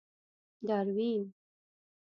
داروېن. 0.67 1.21